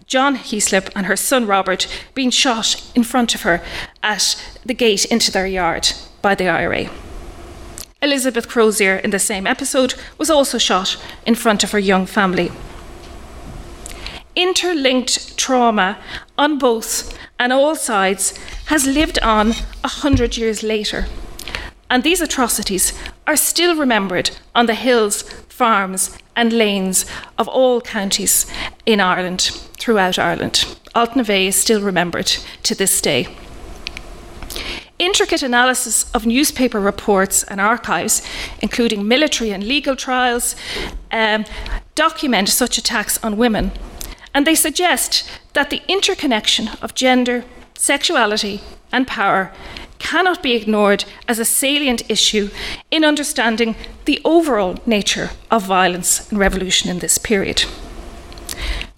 John 0.07 0.37
Heaslip, 0.37 0.91
and 0.95 1.07
her 1.07 1.17
son 1.17 1.47
Robert 1.47 1.87
being 2.15 2.31
shot 2.31 2.91
in 2.95 3.05
front 3.05 3.35
of 3.35 3.43
her 3.43 3.63
at 4.03 4.37
the 4.65 4.75
gate 4.75 5.05
into 5.07 5.31
their 5.31 5.47
yard 5.47 5.93
by 6.23 6.35
the 6.35 6.49
IRA. 6.49 6.91
Elizabeth 8.03 8.49
Crozier, 8.49 8.97
in 8.97 9.11
the 9.11 9.19
same 9.19 9.47
episode, 9.47 9.95
was 10.19 10.31
also 10.31 10.59
shot 10.59 10.97
in 11.27 11.35
front 11.35 11.63
of 11.63 11.73
her 11.73 11.79
young 11.79 12.07
family. 12.07 12.51
Interlinked 14.35 15.37
trauma 15.37 15.99
on 16.39 16.59
both 16.59 17.17
and 17.39 17.53
all 17.53 17.75
sides 17.75 18.37
has 18.67 18.87
lived 18.87 19.19
on 19.21 19.53
a 19.85 19.89
hundred 19.89 20.37
years 20.37 20.63
later 20.63 21.07
and 21.91 22.05
these 22.05 22.21
atrocities 22.21 22.95
are 23.27 23.37
still 23.37 23.77
remembered 23.77 24.31
on 24.55 24.67
the 24.67 24.75
hills, 24.75 25.23
farms, 25.49 26.17
and 26.37 26.53
lanes 26.53 27.05
of 27.37 27.49
all 27.49 27.81
counties 27.81 28.47
in 28.87 29.01
Ireland, 29.01 29.51
throughout 29.79 30.19
Ireland. 30.19 30.65
Altnaveigh 30.95 31.49
is 31.49 31.57
still 31.57 31.83
remembered 31.83 32.29
to 32.63 32.75
this 32.77 33.01
day. 33.01 33.37
Intricate 35.01 35.43
analysis 35.43 36.11
of 36.13 36.27
newspaper 36.27 36.79
reports 36.79 37.43
and 37.45 37.59
archives, 37.59 38.21
including 38.61 39.09
military 39.09 39.51
and 39.51 39.65
legal 39.65 39.97
trials, 39.97 40.55
um, 41.11 41.47
document 41.95 42.51
such 42.51 42.77
attacks 42.77 43.19
on 43.25 43.39
women, 43.39 43.73
and 44.35 44.47
they 44.47 44.55
suggest 44.55 45.27
that 45.55 45.71
the 45.71 45.81
interconnection 45.89 46.69
of 46.83 46.95
gender, 46.95 47.47
sexuality, 47.73 48.61
and 48.93 49.07
power 49.07 49.51
cannot 49.99 50.43
be 50.43 50.53
ignored 50.53 51.07
as 51.27 51.39
a 51.39 51.47
salient 51.47 52.03
issue 52.11 52.51
in 52.91 53.03
understanding 53.03 53.77
the 54.05 54.21
overall 54.23 54.77
nature 54.85 55.31
of 55.51 55.63
violence 55.63 56.31
and 56.31 56.39
revolution 56.39 56.91
in 56.91 56.99
this 56.99 57.17
period. 57.17 57.65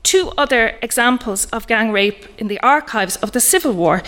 Two 0.02 0.32
other 0.37 0.76
examples 0.82 1.47
of 1.52 1.68
gang 1.68 1.92
rape 1.92 2.26
in 2.38 2.49
the 2.49 2.59
archives 2.61 3.14
of 3.18 3.30
the 3.30 3.40
Civil 3.40 3.75
War 3.75 4.02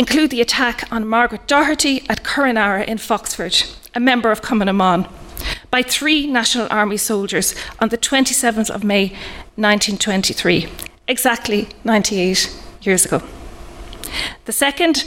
include 0.00 0.30
the 0.30 0.40
attack 0.40 0.90
on 0.90 1.06
Margaret 1.06 1.46
Doherty 1.46 2.08
at 2.08 2.24
Curranara 2.24 2.86
in 2.86 2.96
Foxford, 2.96 3.54
a 3.94 4.00
member 4.00 4.30
of 4.30 4.40
Cumann 4.40 5.06
by 5.70 5.82
three 5.82 6.26
National 6.26 6.66
Army 6.70 6.96
soldiers 6.96 7.54
on 7.80 7.90
the 7.90 7.98
27th 7.98 8.70
of 8.70 8.82
May 8.82 9.08
1923, 9.56 10.68
exactly 11.06 11.68
98 11.84 12.50
years 12.80 13.04
ago. 13.04 13.22
The 14.46 14.52
second 14.52 15.04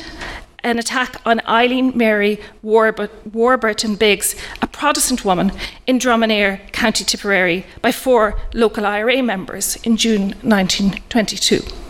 an 0.64 0.78
attack 0.78 1.20
on 1.26 1.42
Eileen 1.48 1.98
Mary 1.98 2.40
Warburton 2.62 3.96
Biggs, 3.96 4.36
a 4.62 4.68
Protestant 4.68 5.26
woman 5.26 5.52
in 5.88 5.98
Dromineer, 5.98 6.72
County 6.72 7.04
Tipperary, 7.04 7.66
by 7.82 7.92
four 7.92 8.40
local 8.54 8.86
IRA 8.86 9.24
members 9.24 9.76
in 9.78 9.98
June 9.98 10.36
1922. 10.44 11.83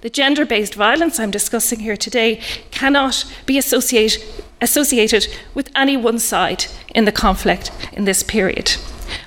The 0.00 0.10
gender 0.10 0.44
based 0.46 0.74
violence 0.74 1.18
I'm 1.18 1.30
discussing 1.30 1.80
here 1.80 1.96
today 1.96 2.40
cannot 2.70 3.24
be 3.46 3.58
associate, 3.58 4.18
associated 4.60 5.26
with 5.54 5.70
any 5.74 5.96
one 5.96 6.18
side 6.18 6.66
in 6.94 7.04
the 7.04 7.12
conflict 7.12 7.70
in 7.92 8.04
this 8.04 8.22
period, 8.22 8.70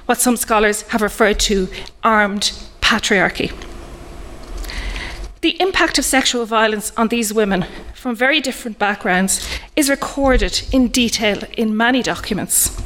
what 0.06 0.20
some 0.20 0.38
scholars 0.38 0.84
have 0.90 1.02
referred 1.02 1.40
to 1.42 1.68
armed 2.04 2.52
patriarchy. 2.82 3.52
The 5.42 5.60
impact 5.60 5.98
of 5.98 6.06
sexual 6.06 6.46
violence 6.46 6.92
on 6.96 7.08
these 7.08 7.34
women 7.34 7.66
from 7.96 8.16
very 8.16 8.42
different 8.42 8.78
backgrounds 8.78 9.48
is 9.76 9.90
recorded 9.90 10.62
in 10.72 10.90
detail 10.90 11.40
in 11.58 11.76
many 11.76 12.04
documents. 12.04 12.80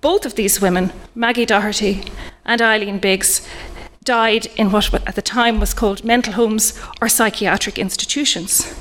Both 0.00 0.26
of 0.26 0.34
these 0.34 0.60
women, 0.60 0.92
Maggie 1.14 1.46
Doherty 1.46 2.02
and 2.44 2.60
Eileen 2.60 2.98
Biggs, 2.98 3.46
died 4.04 4.46
in 4.56 4.70
what 4.72 4.92
at 5.06 5.14
the 5.14 5.22
time 5.22 5.60
was 5.60 5.74
called 5.74 6.04
mental 6.04 6.32
homes 6.32 6.78
or 7.00 7.08
psychiatric 7.08 7.78
institutions. 7.78 8.74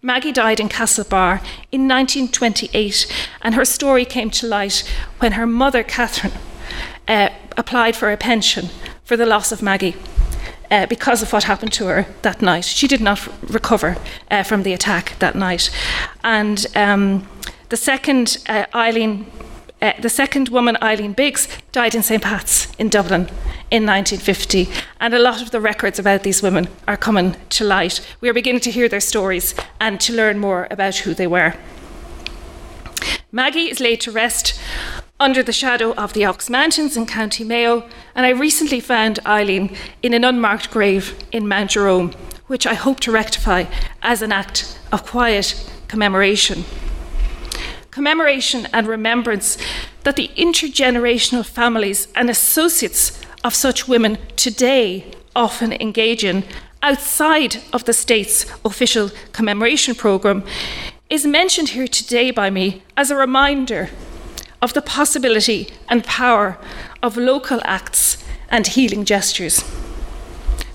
Maggie 0.00 0.32
died 0.32 0.58
in 0.58 0.68
Castlebar 0.68 1.40
in 1.70 1.86
1928, 1.86 3.06
and 3.42 3.54
her 3.54 3.64
story 3.64 4.04
came 4.04 4.30
to 4.30 4.46
light 4.46 4.82
when 5.18 5.32
her 5.32 5.46
mother, 5.46 5.82
Catherine, 5.82 6.32
uh, 7.06 7.28
applied 7.56 7.94
for 7.94 8.10
a 8.10 8.16
pension 8.16 8.70
for 9.04 9.16
the 9.16 9.26
loss 9.26 9.52
of 9.52 9.62
Maggie 9.62 9.94
uh, 10.70 10.86
because 10.86 11.22
of 11.22 11.32
what 11.32 11.44
happened 11.44 11.72
to 11.74 11.86
her 11.86 12.06
that 12.22 12.40
night. 12.40 12.64
She 12.64 12.88
did 12.88 13.00
not 13.00 13.28
recover 13.42 13.98
uh, 14.30 14.42
from 14.42 14.62
the 14.62 14.72
attack 14.72 15.18
that 15.18 15.34
night. 15.34 15.70
And 16.24 16.66
um, 16.74 17.28
the 17.68 17.76
second, 17.76 18.38
uh, 18.48 18.64
Eileen, 18.74 19.30
uh, 19.82 19.92
the 20.00 20.08
second 20.08 20.48
woman, 20.48 20.78
Eileen 20.80 21.12
Biggs, 21.12 21.48
died 21.72 21.94
in 21.94 22.02
St. 22.02 22.22
Pat's 22.22 22.72
in 22.78 22.88
Dublin 22.88 23.22
in 23.70 23.84
1950. 23.84 24.68
And 25.00 25.12
a 25.12 25.18
lot 25.18 25.42
of 25.42 25.50
the 25.50 25.60
records 25.60 25.98
about 25.98 26.22
these 26.22 26.42
women 26.42 26.68
are 26.86 26.96
coming 26.96 27.36
to 27.50 27.64
light. 27.64 28.00
We 28.20 28.28
are 28.28 28.34
beginning 28.34 28.60
to 28.60 28.70
hear 28.70 28.88
their 28.88 29.00
stories 29.00 29.54
and 29.80 30.00
to 30.00 30.12
learn 30.12 30.38
more 30.38 30.68
about 30.70 30.98
who 30.98 31.14
they 31.14 31.26
were. 31.26 31.54
Maggie 33.32 33.70
is 33.70 33.80
laid 33.80 34.00
to 34.02 34.12
rest 34.12 34.60
under 35.18 35.42
the 35.42 35.52
shadow 35.52 35.94
of 35.94 36.12
the 36.12 36.24
Ox 36.24 36.48
Mountains 36.48 36.96
in 36.96 37.06
County 37.06 37.44
Mayo, 37.44 37.88
and 38.14 38.24
I 38.26 38.30
recently 38.30 38.80
found 38.80 39.18
Eileen 39.26 39.74
in 40.02 40.14
an 40.14 40.24
unmarked 40.24 40.70
grave 40.70 41.16
in 41.32 41.48
Mount 41.48 41.70
Jerome, 41.70 42.12
which 42.46 42.66
I 42.66 42.74
hope 42.74 43.00
to 43.00 43.12
rectify 43.12 43.64
as 44.02 44.22
an 44.22 44.32
act 44.32 44.78
of 44.92 45.06
quiet 45.06 45.68
commemoration. 45.88 46.64
Commemoration 47.92 48.66
and 48.72 48.86
remembrance 48.86 49.58
that 50.04 50.16
the 50.16 50.30
intergenerational 50.34 51.44
families 51.44 52.08
and 52.14 52.30
associates 52.30 53.20
of 53.44 53.54
such 53.54 53.86
women 53.86 54.16
today 54.34 55.04
often 55.36 55.74
engage 55.74 56.24
in 56.24 56.42
outside 56.82 57.58
of 57.70 57.84
the 57.84 57.92
state's 57.92 58.46
official 58.64 59.10
commemoration 59.32 59.94
programme 59.94 60.42
is 61.10 61.26
mentioned 61.26 61.68
here 61.68 61.86
today 61.86 62.30
by 62.30 62.48
me 62.48 62.82
as 62.96 63.10
a 63.10 63.16
reminder 63.16 63.90
of 64.62 64.72
the 64.72 64.80
possibility 64.80 65.68
and 65.86 66.02
power 66.04 66.56
of 67.02 67.18
local 67.18 67.60
acts 67.62 68.24
and 68.48 68.68
healing 68.68 69.04
gestures. 69.04 69.62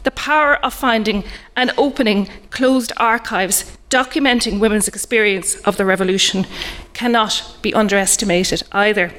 The 0.03 0.11
power 0.11 0.63
of 0.63 0.71
finding 0.71 1.23
and 1.55 1.71
opening 1.79 2.29
closed 2.51 2.93
archives 2.97 3.76
documenting 3.89 4.59
women's 4.59 4.87
experience 4.87 5.55
of 5.61 5.77
the 5.77 5.85
revolution 5.85 6.45
cannot 6.93 7.57
be 7.61 7.73
underestimated 7.73 8.63
either. 8.71 9.13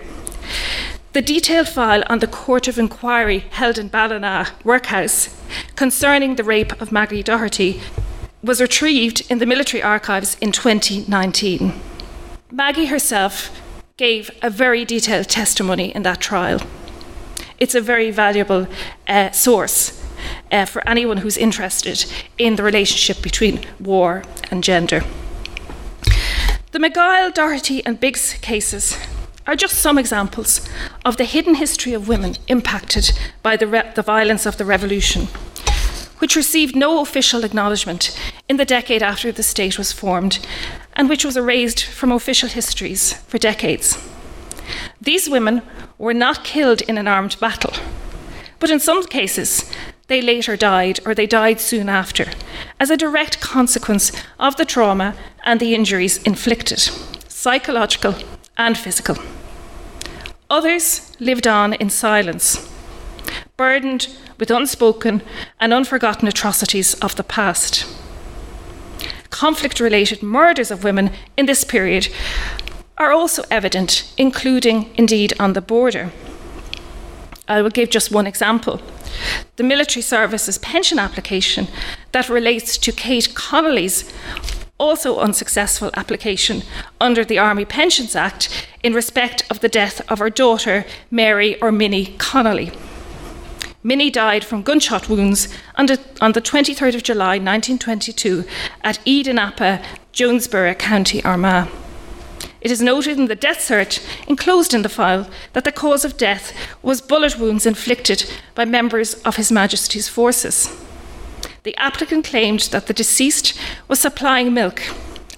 The 1.15 1.23
detailed 1.23 1.69
file 1.69 2.05
on 2.09 2.19
the 2.19 2.27
Court 2.27 2.69
of 2.69 2.79
Inquiry 2.79 3.41
held 3.51 3.79
in 3.79 3.89
Ballina 3.89 4.49
Workhouse 4.63 5.35
concerning 5.75 6.37
the 6.37 6.45
rape 6.45 6.81
of 6.81 6.93
Maggie 6.93 7.23
Doherty 7.23 7.81
was 8.43 8.61
retrieved 8.61 9.27
in 9.31 9.39
the 9.39 9.47
military 9.47 9.83
archives 9.83 10.37
in 10.41 10.53
2019. 10.53 11.73
Maggie 12.53 12.87
herself 12.87 13.51
gave 13.97 14.31
a 14.43 14.51
very 14.51 14.85
detailed 14.85 15.29
testimony 15.29 15.95
in 15.95 16.03
that 16.03 16.21
trial. 16.21 16.61
It's 17.59 17.75
a 17.75 17.81
very 17.81 18.11
valuable 18.11 18.69
uh, 19.09 19.31
source 19.33 20.05
uh, 20.51 20.65
for 20.65 20.87
anyone 20.89 21.19
who's 21.19 21.37
interested 21.37 22.05
in 22.37 22.57
the 22.57 22.63
relationship 22.63 23.23
between 23.23 23.67
war 23.81 24.23
and 24.51 24.65
gender. 24.65 25.03
The 26.73 26.79
McGuile, 26.79 27.33
Doherty, 27.33 27.85
and 27.87 27.99
Biggs 27.99 28.35
cases 28.35 28.97
are 29.47 29.57
just 29.57 29.77
some 29.77 29.99
examples 29.99 30.69
of 31.05 31.17
the 31.17 31.25
hidden 31.25 31.55
history 31.55 31.95
of 31.95 32.07
women 32.07 32.37
impacted 32.49 33.19
by 33.43 33.57
the, 33.57 33.67
re- 33.67 33.91
the 33.95 34.03
violence 34.03 34.45
of 34.45 34.59
the 34.59 34.65
revolution, 34.67 35.29
which 36.19 36.37
received 36.37 36.77
no 36.77 37.01
official 37.01 37.45
acknowledgement 37.45 38.15
in 38.49 38.59
the 38.59 38.67
decade 38.67 39.03
after 39.03 39.33
the 39.33 39.43
state 39.43 39.79
was 39.79 39.91
formed 39.93 40.39
and 40.93 41.09
which 41.09 41.25
was 41.25 41.37
erased 41.37 41.83
from 41.83 42.13
official 42.13 42.51
histories 42.51 43.15
for 43.15 43.39
decades. 43.39 43.97
These 45.01 45.31
women 45.31 45.63
were 45.97 46.13
not 46.13 46.45
killed 46.45 46.83
in 46.83 46.99
an 46.99 47.09
armed 47.09 47.41
battle, 47.41 47.73
but 48.59 48.69
in 48.69 48.81
some 48.81 49.05
cases, 49.07 49.65
they 50.09 50.21
later 50.21 50.57
died 50.57 50.99
or 51.07 51.15
they 51.15 51.27
died 51.27 51.61
soon 51.61 51.88
after 51.88 52.27
as 52.81 52.91
a 52.91 52.97
direct 52.97 53.41
consequence 53.41 54.11
of 54.38 54.57
the 54.57 54.65
trauma 54.65 55.15
and 55.45 55.61
the 55.61 55.75
injuries 55.75 56.23
inflicted, 56.25 56.81
psychological 57.29 58.15
and 58.57 58.77
physical. 58.77 59.17
Others 60.50 61.15
lived 61.21 61.47
on 61.47 61.75
in 61.75 61.91
silence, 61.91 62.73
burdened 63.57 64.09
with 64.38 64.50
unspoken 64.50 65.23
and 65.61 65.75
unforgotten 65.75 66.27
atrocities 66.27 66.95
of 66.95 67.17
the 67.17 67.25
past. 67.25 67.87
Conflict 69.31 69.79
related 69.79 70.23
murders 70.23 70.71
of 70.71 70.85
women 70.85 71.11
in 71.37 71.45
this 71.45 71.65
period 71.65 72.09
are 72.97 73.12
also 73.12 73.45
evident, 73.50 74.11
including 74.17 74.91
indeed 74.97 75.35
on 75.38 75.53
the 75.53 75.61
border. 75.61 76.11
I 77.49 77.62
will 77.62 77.71
give 77.71 77.90
just 77.90 78.12
one 78.12 78.26
example. 78.26 78.81
The 79.57 79.64
military 79.64 80.03
services 80.03 80.59
pension 80.59 80.99
application 80.99 81.66
that 82.12 82.29
relates 82.29 82.77
to 82.79 82.92
Kate 82.92 83.35
Connolly's 83.35 84.12
also 84.79 85.18
unsuccessful 85.18 85.90
application 85.94 86.62
under 87.01 87.25
the 87.25 87.38
Army 87.38 87.64
Pensions 87.64 88.14
Act 88.14 88.66
in 88.83 88.92
respect 88.92 89.42
of 89.51 89.61
the 89.61 89.68
death 89.68 90.01
of 90.11 90.20
her 90.20 90.31
daughter, 90.31 90.85
Mary 91.11 91.61
or 91.61 91.73
Minnie 91.73 92.14
Connolly. 92.18 92.70
Minnie 93.83 94.11
died 94.11 94.44
from 94.44 94.62
gunshot 94.62 95.09
wounds 95.09 95.49
on 95.77 95.87
the, 95.87 95.96
23rd 95.96 96.94
of 96.94 97.03
July 97.03 97.38
1922 97.38 98.44
at 98.83 98.99
Edenapa, 99.05 99.85
Jonesborough, 100.12 100.79
County 100.79 101.23
Armagh. 101.25 101.68
It 102.61 102.71
is 102.71 102.83
noted 102.83 103.18
in 103.18 103.27
the 103.27 103.35
death 103.35 103.59
cert 103.59 104.05
enclosed 104.29 104.75
in 104.75 104.83
the 104.83 104.88
file 104.88 105.29
that 105.53 105.64
the 105.64 105.73
cause 105.73 106.05
of 106.05 106.16
death 106.16 106.53
was 106.83 107.01
bullet 107.01 107.38
wounds 107.38 107.66
inflicted 107.66 108.31
by 108.55 108.64
members 108.64 109.14
of 109.25 109.37
His 109.37 109.53
Majesty's 109.53 110.09
forces 110.09 110.68
the 111.68 111.77
applicant 111.77 112.25
claimed 112.25 112.61
that 112.73 112.87
the 112.87 112.94
deceased 112.94 113.53
was 113.88 114.01
supplying 114.01 114.55
milk 114.55 114.81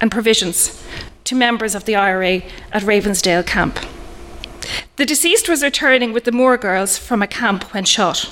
and 0.01 0.13
provisions 0.13 0.81
to 1.25 1.35
members 1.35 1.75
of 1.75 1.87
the 1.87 1.97
IRA 1.97 2.43
at 2.73 2.83
Ravensdale 2.83 3.45
camp. 3.45 3.81
The 4.95 5.05
deceased 5.05 5.49
was 5.49 5.65
returning 5.65 6.13
with 6.13 6.23
the 6.23 6.31
Moore 6.31 6.57
girls 6.57 6.97
from 6.97 7.21
a 7.21 7.27
camp 7.27 7.75
when 7.75 7.85
shot, 7.85 8.31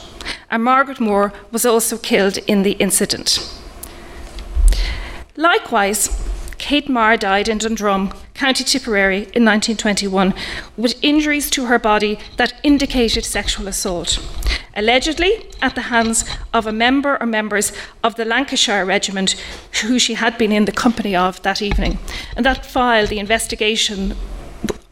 and 0.49 0.63
Margaret 0.63 1.01
Moore 1.01 1.33
was 1.51 1.67
also 1.67 1.99
killed 1.99 2.39
in 2.47 2.63
the 2.63 2.73
incident. 2.73 3.53
Likewise, 5.37 6.09
Kate 6.59 6.89
Maher 6.89 7.17
died 7.17 7.49
in 7.49 7.59
Dundrum, 7.59 8.13
County 8.35 8.65
Tipperary, 8.65 9.23
in 9.35 9.45
1921 9.45 10.35
with 10.77 10.99
injuries 11.03 11.49
to 11.51 11.67
her 11.67 11.79
body 11.79 12.19
that 12.37 12.55
indicated 12.63 13.25
sexual 13.25 13.69
assault 13.69 14.19
allegedly 14.79 15.45
at 15.61 15.75
the 15.75 15.83
hands 15.83 16.25
of 16.55 16.67
a 16.67 16.73
member 16.73 17.21
or 17.21 17.27
members 17.27 17.73
of 18.05 18.15
the 18.15 18.25
Lancashire 18.25 18.87
Regiment 18.87 19.33
who 19.83 19.99
she 19.99 20.15
had 20.15 20.39
been 20.39 20.53
in 20.53 20.65
the 20.65 20.73
company 20.73 21.17
of 21.17 21.43
that 21.43 21.61
evening. 21.61 21.99
And 22.37 22.47
that 22.47 22.65
file, 22.65 23.07
the 23.07 23.19
investigation, 23.19 24.15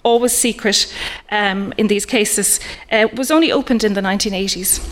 always 0.03 0.33
secret 0.33 0.93
um, 1.31 1.73
in 1.79 1.87
these 1.87 2.05
cases, 2.05 2.61
uh, 2.91 3.07
was 3.15 3.31
only 3.31 3.53
opened 3.53 3.85
in 3.85 3.95
the 3.95 4.01
1980s. 4.01 4.85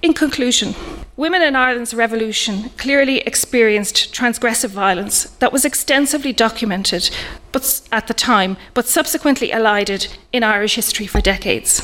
In 0.00 0.14
conclusion, 0.14 0.74
women 1.18 1.42
in 1.42 1.56
Ireland's 1.56 1.92
revolution 1.92 2.70
clearly 2.78 3.18
experienced 3.22 4.14
transgressive 4.14 4.70
violence 4.70 5.24
that 5.40 5.52
was 5.52 5.64
extensively 5.64 6.32
documented 6.32 7.10
but 7.50 7.80
at 7.90 8.06
the 8.06 8.14
time, 8.14 8.56
but 8.72 8.86
subsequently 8.86 9.50
elided 9.50 10.06
in 10.32 10.44
Irish 10.44 10.76
history 10.76 11.08
for 11.08 11.20
decades. 11.20 11.82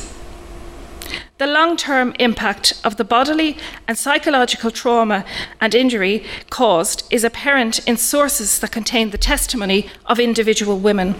The 1.37 1.47
long 1.47 1.75
term 1.75 2.15
impact 2.17 2.79
of 2.85 2.95
the 2.95 3.03
bodily 3.03 3.57
and 3.89 3.97
psychological 3.97 4.71
trauma 4.71 5.25
and 5.59 5.75
injury 5.75 6.23
caused 6.49 7.03
is 7.11 7.25
apparent 7.25 7.85
in 7.85 7.97
sources 7.97 8.57
that 8.59 8.71
contain 8.71 9.09
the 9.09 9.17
testimony 9.17 9.89
of 10.05 10.17
individual 10.17 10.79
women. 10.79 11.13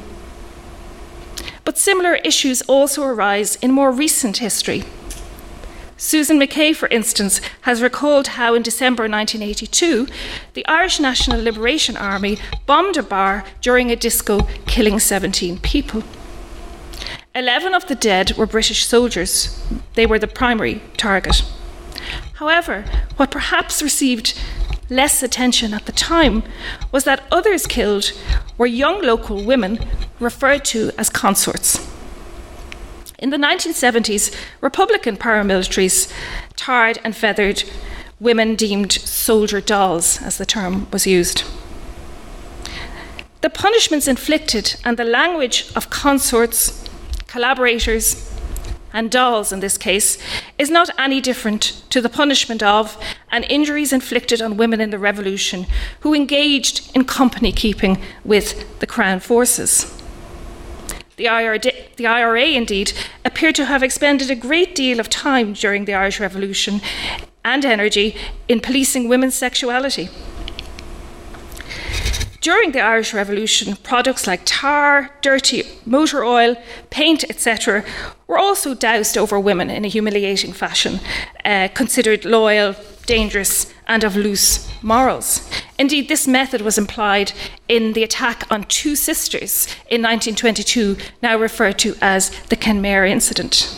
But 1.66 1.78
similar 1.78 2.16
issues 2.16 2.62
also 2.62 3.04
arise 3.04 3.58
in 3.58 3.74
more 3.74 3.92
recent 3.92 4.38
history. 4.38 4.86
Susan 5.98 6.38
McKay, 6.38 6.76
for 6.76 6.90
instance, 6.90 7.40
has 7.62 7.82
recalled 7.82 8.28
how 8.28 8.54
in 8.54 8.62
December 8.62 9.04
1982, 9.04 10.08
the 10.54 10.66
Irish 10.68 11.00
National 11.00 11.42
Liberation 11.42 11.96
Army 11.96 12.38
bombed 12.66 12.98
a 12.98 13.04
bar 13.04 13.46
during 13.62 13.90
a 13.90 13.96
disco, 13.96 14.42
killing 14.68 15.00
17 15.00 15.60
people. 15.60 16.04
Eleven 17.34 17.74
of 17.74 17.88
the 17.88 17.96
dead 17.96 18.34
were 18.38 18.46
British 18.46 18.86
soldiers. 18.86 19.66
They 19.94 20.06
were 20.06 20.20
the 20.20 20.28
primary 20.28 20.82
target. 20.98 21.44
However, 22.34 22.84
what 23.16 23.32
perhaps 23.32 23.82
received 23.82 24.38
less 24.90 25.24
attention 25.24 25.74
at 25.74 25.86
the 25.86 25.92
time 25.94 26.44
was 26.92 27.06
that 27.06 27.24
others 27.32 27.66
killed 27.66 28.12
were 28.58 28.68
young 28.68 29.02
local 29.02 29.44
women 29.44 29.80
referred 30.20 30.66
to 30.66 30.92
as 30.98 31.10
consorts. 31.10 31.95
In 33.18 33.30
the 33.30 33.38
1970s, 33.38 34.36
Republican 34.62 35.16
paramilitaries 35.16 36.12
tarred 36.56 37.00
and 37.04 37.16
feathered 37.16 37.64
women 38.20 38.56
deemed 38.56 38.92
soldier 38.92 39.62
dolls, 39.62 40.22
as 40.22 40.38
the 40.38 40.46
term 40.46 40.88
was 40.92 41.08
used. 41.08 41.44
The 43.42 43.50
punishments 43.50 44.08
inflicted 44.08 44.76
and 44.84 44.98
the 44.98 45.04
language 45.06 45.72
of 45.76 45.90
consorts 45.90 46.84
collaborators, 47.28 48.32
and 48.94 49.12
dolls 49.12 49.52
in 49.52 49.60
this 49.60 49.78
case, 49.78 50.18
is 50.58 50.70
not 50.70 50.90
any 50.98 51.20
different 51.22 51.84
to 51.90 52.02
the 52.02 52.10
punishment 52.10 52.64
of 52.64 52.98
and 53.30 53.44
injuries 53.46 53.92
inflicted 53.92 54.42
on 54.42 54.58
women 54.58 54.80
in 54.80 54.90
the 54.90 55.00
revolution 55.00 55.68
who 56.00 56.14
engaged 56.14 56.96
in 56.96 57.04
company 57.04 57.52
keeping 57.52 58.02
with 58.24 58.80
the 58.80 58.88
Crown 58.88 59.20
forces. 59.20 60.02
The 61.18 61.30
IRA, 61.30 61.60
the 61.96 62.08
IRA, 62.08 62.46
indeed, 62.48 62.92
appeared 63.24 63.56
to 63.56 63.66
have 63.66 63.84
expended 63.84 64.30
a 64.30 64.36
great 64.36 64.76
deal 64.76 65.00
of 65.00 65.10
time 65.10 65.54
during 65.54 65.86
the 65.86 65.94
Irish 65.94 66.20
Revolution 66.20 66.82
and 67.46 67.64
energy 67.64 68.16
in 68.48 68.60
policing 68.60 69.08
women's 69.08 69.36
sexuality. 69.36 70.10
During 72.46 72.74
the 72.74 72.80
Irish 72.80 73.12
Revolution, 73.12 73.76
products 73.78 74.28
like 74.28 74.42
tar, 74.46 75.10
dirty 75.22 75.64
motor 75.84 76.24
oil, 76.24 76.56
paint, 76.92 77.24
etc., 77.24 77.84
were 78.28 78.38
also 78.38 78.76
doused 78.76 79.18
over 79.18 79.40
women 79.40 79.72
in 79.72 79.84
a 79.84 79.88
humiliating 79.88 80.54
fashion, 80.54 81.00
uh, 81.44 81.70
considered 81.74 82.24
loyal, 82.24 82.76
dangerous, 83.08 83.74
and 83.88 84.04
of 84.04 84.16
loose 84.16 84.72
morals. 84.84 85.50
Indeed, 85.80 86.08
this 86.08 86.28
method 86.28 86.62
was 86.62 86.78
implied 86.78 87.32
in 87.68 87.94
the 87.94 88.04
attack 88.04 88.44
on 88.52 88.66
two 88.66 88.96
sisters 88.96 89.66
in 89.90 90.04
1922, 90.04 90.98
now 91.24 91.36
referred 91.40 91.80
to 91.80 91.96
as 92.00 92.30
the 92.50 92.56
Kenmare 92.56 93.10
incident. 93.10 93.76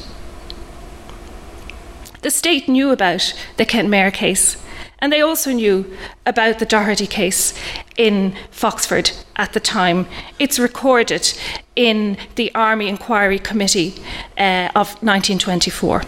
The 2.22 2.32
state 2.32 2.68
knew 2.68 2.92
about 2.92 3.34
the 3.56 3.66
Kenmare 3.66 4.12
case 4.12 4.58
and 5.00 5.14
they 5.14 5.22
also 5.22 5.52
knew 5.52 5.86
about 6.26 6.60
the 6.60 6.66
Doherty 6.66 7.08
case 7.08 7.54
in 7.98 8.36
Foxford 8.52 9.12
at 9.36 9.54
the 9.54 9.60
time. 9.60 10.08
It's 10.40 10.60
recorded 10.60 11.34
in 11.76 12.18
the 12.36 12.54
Army 12.56 12.88
Inquiry 12.88 13.40
Committee 13.40 13.96
uh, 14.38 14.70
of 14.76 14.96
1924. 15.04 16.04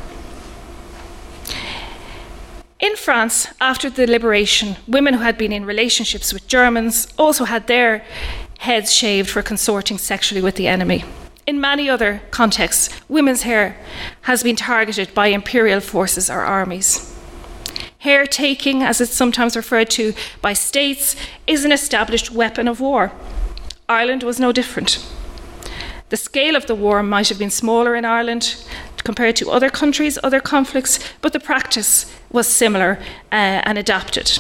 In 2.80 2.96
France, 2.96 3.48
after 3.60 3.90
the 3.90 4.08
liberation, 4.08 4.78
women 4.88 5.16
who 5.16 5.20
had 5.20 5.38
been 5.38 5.52
in 5.52 5.66
relationships 5.66 6.32
with 6.32 6.48
Germans 6.48 7.08
also 7.18 7.44
had 7.44 7.68
their 7.68 8.06
heads 8.60 8.94
shaved 8.94 9.30
for 9.30 9.42
consorting 9.42 9.98
sexually 9.98 10.42
with 10.42 10.56
the 10.56 10.68
enemy. 10.68 11.04
In 11.46 11.60
many 11.60 11.90
other 11.90 12.22
contexts, 12.32 12.90
women's 13.10 13.42
hair 13.42 13.76
has 14.22 14.44
been 14.44 14.56
targeted 14.56 15.14
by 15.14 15.28
imperial 15.28 15.82
forces 15.82 16.30
or 16.30 16.42
armies. 16.42 17.14
Hair 18.00 18.28
taking, 18.28 18.82
as 18.82 19.02
it's 19.02 19.14
sometimes 19.14 19.58
referred 19.58 19.90
to 19.92 20.14
by 20.42 20.54
states, 20.54 21.18
is 21.46 21.66
an 21.66 21.74
established 21.74 22.32
weapon 22.32 22.70
of 22.70 22.80
war. 22.80 23.12
Ireland 23.90 24.24
was 24.24 24.40
no 24.40 24.54
different. 24.54 25.06
The 26.08 26.16
scale 26.16 26.56
of 26.56 26.66
the 26.66 26.76
war 26.76 27.04
might 27.04 27.28
have 27.28 27.38
been 27.38 27.50
smaller 27.50 27.96
in 27.96 28.06
Ireland 28.06 28.56
compared 29.04 29.36
to 29.38 29.52
other 29.52 29.70
countries, 29.70 30.18
other 30.24 30.40
conflicts, 30.40 31.00
but 31.20 31.34
the 31.34 31.42
practice 31.42 32.06
was 32.32 32.48
similar 32.48 33.00
uh, 33.34 33.68
and 33.68 33.78
adapted. 33.78 34.40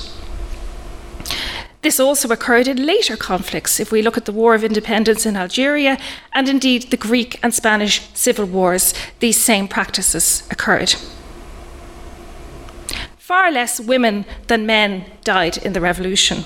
This 1.81 1.99
also 1.99 2.29
occurred 2.29 2.67
in 2.67 2.85
later 2.85 3.17
conflicts. 3.17 3.79
If 3.79 3.91
we 3.91 4.01
look 4.01 4.15
at 4.15 4.25
the 4.25 4.31
War 4.31 4.55
of 4.55 4.63
Independence 4.63 5.25
in 5.25 5.35
Algeria 5.35 5.97
and 6.33 6.47
indeed 6.47 6.91
the 6.91 6.97
Greek 6.97 7.39
and 7.43 7.53
Spanish 7.53 8.07
civil 8.13 8.45
wars, 8.45 8.93
these 9.19 9.41
same 9.41 9.67
practices 9.67 10.47
occurred 10.49 10.95
far 13.29 13.51
less 13.51 13.79
women 13.79 14.25
than 14.47 14.65
men 14.65 15.05
died 15.23 15.55
in 15.55 15.73
the 15.73 15.79
revolution. 15.79 16.43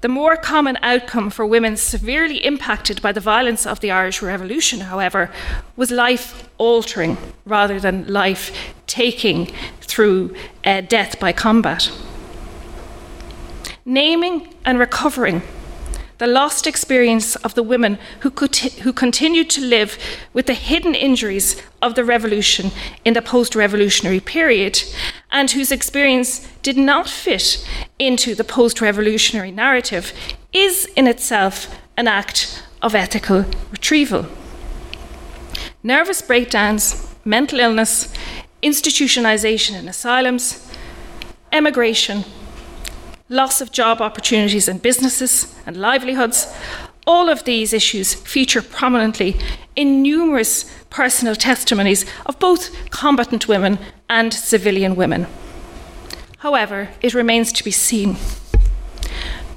The 0.00 0.08
more 0.08 0.34
common 0.34 0.78
outcome 0.80 1.28
for 1.28 1.44
women 1.44 1.76
severely 1.76 2.42
impacted 2.42 3.02
by 3.02 3.12
the 3.12 3.20
violence 3.20 3.66
of 3.66 3.80
the 3.80 3.90
Irish 3.90 4.22
Revolution, 4.22 4.80
however, 4.80 5.30
was 5.76 5.90
life 5.90 6.48
altering 6.56 7.18
rather 7.44 7.78
than 7.78 8.10
life 8.10 8.50
taking 8.86 9.52
through 9.82 10.34
uh, 10.64 10.80
death 10.80 11.20
by 11.20 11.32
combat. 11.32 11.92
Naming 13.84 14.54
and 14.64 14.78
recovering 14.78 15.42
the 16.18 16.26
lost 16.26 16.66
experience 16.66 17.36
of 17.36 17.54
the 17.54 17.62
women 17.62 17.98
who, 18.20 18.30
could, 18.30 18.56
who 18.56 18.92
continued 18.92 19.48
to 19.50 19.60
live 19.60 19.98
with 20.32 20.46
the 20.46 20.54
hidden 20.54 20.94
injuries 20.94 21.62
of 21.80 21.94
the 21.94 22.04
revolution 22.04 22.70
in 23.04 23.14
the 23.14 23.22
post 23.22 23.54
revolutionary 23.54 24.20
period, 24.20 24.82
and 25.30 25.52
whose 25.52 25.72
experience 25.72 26.46
did 26.62 26.76
not 26.76 27.08
fit 27.08 27.66
into 27.98 28.34
the 28.34 28.44
post 28.44 28.80
revolutionary 28.80 29.52
narrative, 29.52 30.12
is 30.52 30.86
in 30.96 31.06
itself 31.06 31.74
an 31.96 32.08
act 32.08 32.62
of 32.82 32.94
ethical 32.94 33.44
retrieval. 33.70 34.26
Nervous 35.82 36.20
breakdowns, 36.20 37.14
mental 37.24 37.60
illness, 37.60 38.12
institutionalization 38.62 39.78
in 39.78 39.88
asylums, 39.88 40.68
emigration, 41.52 42.24
loss 43.28 43.60
of 43.60 43.72
job 43.72 44.00
opportunities 44.00 44.68
and 44.68 44.80
businesses 44.80 45.54
and 45.66 45.76
livelihoods. 45.76 46.52
All 47.06 47.28
of 47.28 47.44
these 47.44 47.72
issues 47.72 48.14
feature 48.14 48.62
prominently 48.62 49.36
in 49.76 50.02
numerous 50.02 50.64
personal 50.90 51.36
testimonies 51.36 52.04
of 52.26 52.38
both 52.38 52.90
combatant 52.90 53.48
women 53.48 53.78
and 54.08 54.32
civilian 54.32 54.96
women. 54.96 55.26
However, 56.38 56.90
it 57.00 57.14
remains 57.14 57.52
to 57.52 57.64
be 57.64 57.70
seen. 57.70 58.16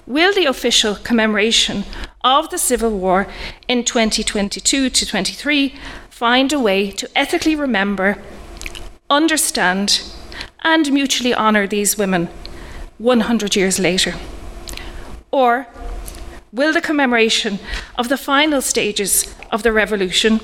Will 0.08 0.34
the 0.34 0.46
official 0.46 0.96
commemoration 0.96 1.86
of 2.24 2.50
the 2.50 2.58
Civil 2.58 2.98
War 2.98 3.28
in 3.68 3.84
2022 3.84 4.90
to 4.90 5.06
23 5.06 5.76
find 6.10 6.52
a 6.52 6.60
way 6.60 6.92
to 6.92 7.10
ethically 7.16 7.56
remember, 7.56 8.22
understand, 9.10 10.04
and 10.64 10.92
mutually 10.92 11.34
honour 11.34 11.66
these 11.66 11.98
women 11.98 12.30
100 13.02 13.56
years 13.56 13.80
later? 13.80 14.14
Or 15.32 15.68
will 16.52 16.74
the 16.74 16.82
commemoration 16.82 17.60
of 17.98 18.10
the 18.10 18.18
final 18.18 18.62
stages 18.62 19.34
of 19.52 19.64
the 19.64 19.72
revolution 19.72 20.40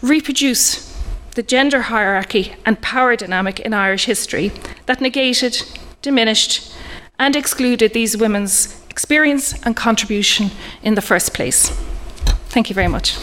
reproduce 0.00 0.90
the 1.34 1.42
gender 1.42 1.82
hierarchy 1.82 2.54
and 2.66 2.80
power 2.82 3.16
dynamic 3.16 3.60
in 3.60 3.72
Irish 3.72 4.04
history 4.06 4.52
that 4.86 5.00
negated, 5.00 5.62
diminished, 6.02 6.74
and 7.18 7.36
excluded 7.36 7.92
these 7.92 8.16
women's 8.16 8.82
experience 8.90 9.54
and 9.64 9.76
contribution 9.76 10.50
in 10.82 10.94
the 10.94 11.02
first 11.02 11.32
place? 11.32 11.70
Thank 12.48 12.68
you 12.68 12.74
very 12.74 12.88
much. 12.88 13.16